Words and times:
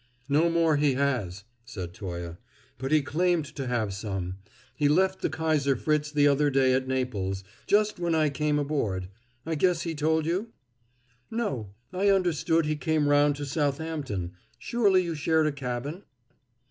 "No 0.27 0.49
more 0.49 0.77
he 0.77 0.95
has," 0.95 1.43
said 1.63 1.93
Toye, 1.93 2.35
"but 2.79 2.91
he 2.91 3.03
claimed 3.03 3.45
to 3.55 3.67
have 3.67 3.93
some. 3.93 4.37
He 4.75 4.89
left 4.89 5.21
the 5.21 5.29
Kaiser 5.29 5.75
Fritz 5.75 6.11
the 6.11 6.27
other 6.27 6.49
day 6.49 6.73
at 6.73 6.87
Naples 6.87 7.43
just 7.67 7.99
when 7.99 8.15
I 8.15 8.31
came 8.31 8.57
aboard. 8.57 9.09
I 9.45 9.53
guess 9.53 9.83
he 9.83 9.93
told 9.93 10.25
you?" 10.25 10.53
"No. 11.29 11.75
I 11.93 12.09
understood 12.09 12.65
he 12.65 12.75
came 12.77 13.09
round 13.09 13.35
to 13.35 13.45
Southampton. 13.45 14.31
Surely 14.57 15.03
you 15.03 15.13
shared 15.13 15.45
a 15.45 15.51
cabin?" 15.51 16.01